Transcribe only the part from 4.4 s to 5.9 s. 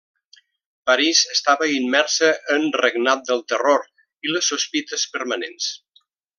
sospites permanents.